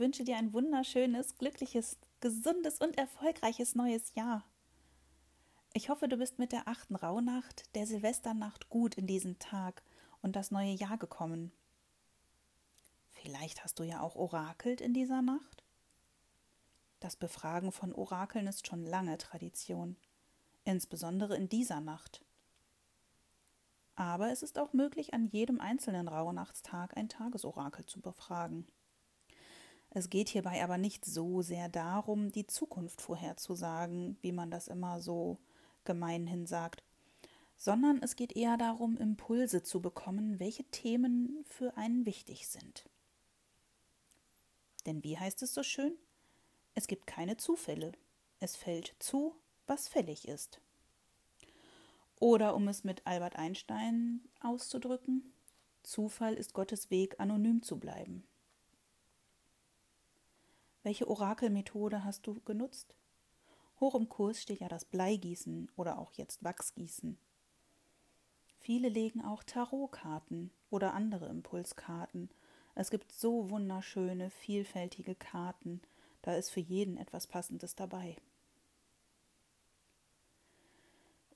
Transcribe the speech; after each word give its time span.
wünsche 0.00 0.24
dir 0.24 0.36
ein 0.36 0.52
wunderschönes, 0.52 1.38
glückliches, 1.38 1.96
gesundes 2.18 2.80
und 2.80 2.98
erfolgreiches 2.98 3.76
neues 3.76 4.12
Jahr. 4.16 4.44
Ich 5.74 5.90
hoffe, 5.90 6.08
du 6.08 6.16
bist 6.16 6.40
mit 6.40 6.50
der 6.50 6.66
achten 6.66 6.96
Rauhnacht, 6.96 7.72
der 7.76 7.86
Silvesternacht, 7.86 8.68
gut 8.68 8.96
in 8.96 9.06
diesen 9.06 9.38
Tag 9.38 9.84
und 10.22 10.34
das 10.34 10.50
neue 10.50 10.72
Jahr 10.72 10.98
gekommen. 10.98 11.52
Vielleicht 13.12 13.62
hast 13.62 13.78
du 13.78 13.84
ja 13.84 14.00
auch 14.00 14.16
orakelt 14.16 14.80
in 14.80 14.92
dieser 14.92 15.22
Nacht? 15.22 15.62
Das 16.98 17.14
Befragen 17.14 17.70
von 17.70 17.94
Orakeln 17.94 18.48
ist 18.48 18.66
schon 18.66 18.82
lange 18.82 19.18
Tradition, 19.18 19.96
insbesondere 20.64 21.36
in 21.36 21.48
dieser 21.48 21.80
Nacht. 21.80 22.24
Aber 23.94 24.32
es 24.32 24.42
ist 24.42 24.58
auch 24.58 24.72
möglich, 24.72 25.14
an 25.14 25.28
jedem 25.28 25.60
einzelnen 25.60 26.08
Rauhnachtstag 26.08 26.96
ein 26.96 27.08
Tagesorakel 27.08 27.86
zu 27.86 28.00
befragen. 28.00 28.66
Es 29.96 30.10
geht 30.10 30.28
hierbei 30.28 30.62
aber 30.62 30.76
nicht 30.76 31.06
so 31.06 31.40
sehr 31.40 31.70
darum, 31.70 32.30
die 32.30 32.46
Zukunft 32.46 33.00
vorherzusagen, 33.00 34.18
wie 34.20 34.30
man 34.30 34.50
das 34.50 34.68
immer 34.68 35.00
so 35.00 35.38
gemeinhin 35.84 36.44
sagt, 36.44 36.82
sondern 37.56 38.02
es 38.02 38.14
geht 38.14 38.36
eher 38.36 38.58
darum, 38.58 38.98
Impulse 38.98 39.62
zu 39.62 39.80
bekommen, 39.80 40.38
welche 40.38 40.64
Themen 40.64 41.46
für 41.48 41.78
einen 41.78 42.04
wichtig 42.04 42.46
sind. 42.46 42.84
Denn 44.84 45.02
wie 45.02 45.16
heißt 45.16 45.40
es 45.42 45.54
so 45.54 45.62
schön? 45.62 45.94
Es 46.74 46.88
gibt 46.88 47.06
keine 47.06 47.38
Zufälle. 47.38 47.92
Es 48.38 48.54
fällt 48.54 48.94
zu, 48.98 49.34
was 49.66 49.88
fällig 49.88 50.28
ist. 50.28 50.60
Oder 52.20 52.54
um 52.54 52.68
es 52.68 52.84
mit 52.84 53.06
Albert 53.06 53.36
Einstein 53.36 54.20
auszudrücken, 54.40 55.32
Zufall 55.82 56.34
ist 56.34 56.52
Gottes 56.52 56.90
Weg, 56.90 57.18
anonym 57.18 57.62
zu 57.62 57.78
bleiben. 57.78 58.24
Welche 60.86 61.08
Orakelmethode 61.08 62.04
hast 62.04 62.28
du 62.28 62.40
genutzt? 62.44 62.94
Hoch 63.80 63.96
im 63.96 64.08
Kurs 64.08 64.40
steht 64.40 64.60
ja 64.60 64.68
das 64.68 64.84
Bleigießen 64.84 65.68
oder 65.74 65.98
auch 65.98 66.12
jetzt 66.12 66.44
Wachsgießen. 66.44 67.18
Viele 68.60 68.88
legen 68.88 69.20
auch 69.20 69.42
Tarotkarten 69.42 70.52
oder 70.70 70.94
andere 70.94 71.26
Impulskarten 71.26 72.30
es 72.76 72.90
gibt 72.90 73.10
so 73.10 73.50
wunderschöne, 73.50 74.30
vielfältige 74.30 75.16
Karten, 75.16 75.80
da 76.22 76.36
ist 76.36 76.50
für 76.50 76.60
jeden 76.60 76.98
etwas 76.98 77.26
Passendes 77.26 77.74
dabei. 77.74 78.14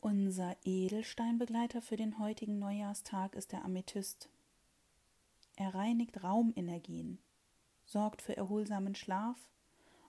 Unser 0.00 0.56
Edelsteinbegleiter 0.64 1.82
für 1.82 1.96
den 1.96 2.18
heutigen 2.18 2.58
Neujahrstag 2.58 3.36
ist 3.36 3.52
der 3.52 3.64
Amethyst. 3.64 4.28
Er 5.54 5.72
reinigt 5.72 6.24
Raumenergien, 6.24 7.20
sorgt 7.86 8.20
für 8.20 8.36
erholsamen 8.36 8.94
Schlaf 8.94 9.38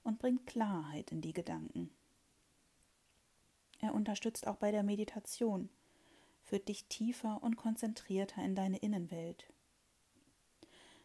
und 0.04 0.20
bringt 0.20 0.46
Klarheit 0.46 1.12
in 1.12 1.22
die 1.22 1.34
Gedanken. 1.34 1.92
Er 3.80 3.94
unterstützt 3.94 4.48
auch 4.48 4.56
bei 4.58 4.72
der 4.72 4.84
Meditation, 4.84 5.70
führt 6.44 6.68
dich 6.68 6.88
tiefer 6.88 7.42
und 7.44 7.56
konzentrierter 7.56 8.44
in 8.44 8.56
deine 8.56 8.78
Innenwelt. 8.78 9.54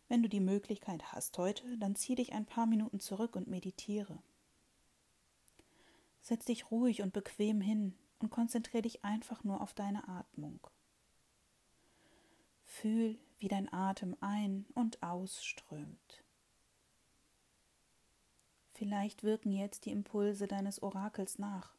Wenn 0.09 0.23
du 0.23 0.29
die 0.29 0.41
Möglichkeit 0.41 1.13
hast 1.13 1.37
heute, 1.39 1.79
dann 1.79 1.97
zieh 1.97 2.15
dich 2.15 2.33
ein 2.33 2.47
paar 2.47 2.67
Minuten 2.67 3.01
zurück 3.01 3.37
und 3.37 3.49
meditiere. 3.49 4.23
Setz 6.21 6.45
dich 6.45 6.71
ruhig 6.71 7.03
und 7.03 7.13
bequem 7.13 7.61
hin 7.61 7.95
und 8.19 8.31
konzentriere 8.31 8.83
dich 8.83 9.05
einfach 9.05 9.43
nur 9.43 9.61
auf 9.61 9.75
deine 9.75 10.07
Atmung. 10.09 10.61
Fühl, 12.65 13.19
wie 13.39 13.49
dein 13.49 13.73
Atem 13.73 14.17
ein- 14.21 14.67
und 14.75 15.03
ausströmt. 15.03 16.22
Vielleicht 18.83 19.23
wirken 19.23 19.53
jetzt 19.53 19.87
die 19.87 19.93
Impulse 19.93 20.49
deines 20.49 20.83
Orakels 20.83 21.39
nach 21.39 21.71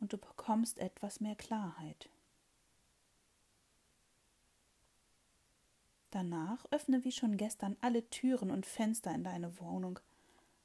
und 0.00 0.12
du 0.12 0.18
bekommst 0.18 0.80
etwas 0.80 1.20
mehr 1.20 1.36
Klarheit. 1.36 2.10
Danach 6.10 6.66
öffne 6.72 7.04
wie 7.04 7.12
schon 7.12 7.36
gestern 7.36 7.76
alle 7.82 8.10
Türen 8.10 8.50
und 8.50 8.66
Fenster 8.66 9.14
in 9.14 9.22
deine 9.22 9.60
Wohnung. 9.60 10.00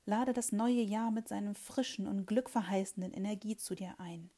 Lade 0.08 0.34
das 0.34 0.52
neue 0.52 0.82
Jahr 0.82 1.12
mit 1.12 1.28
seinem 1.28 1.54
frischen 1.54 2.08
und 2.08 2.26
glückverheißenden 2.26 3.14
Energie 3.14 3.58
zu 3.58 3.76
dir 3.76 3.94
ein. 4.00 4.32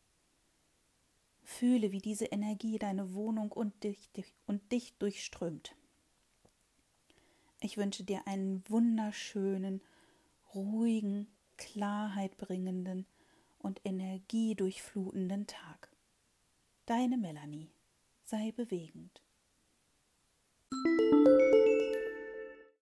Fühle, 1.43 1.93
wie 1.93 2.01
diese 2.01 2.25
Energie 2.25 2.77
deine 2.77 3.13
Wohnung 3.13 3.53
und 3.53 3.85
dich, 3.85 4.09
und 4.47 4.69
dich 4.73 4.97
durchströmt. 4.97 5.77
Ich 7.61 7.77
wünsche 7.77 8.03
dir 8.03 8.27
einen 8.27 8.65
wunderschönen, 8.67 9.81
ruhigen, 10.55 11.27
Klarheit 11.57 12.37
bringenden 12.37 13.05
und 13.59 13.81
energiedurchflutenden 13.83 15.47
Tag. 15.47 15.91
Deine 16.85 17.17
Melanie 17.17 17.69
sei 18.23 18.51
bewegend. 18.51 19.21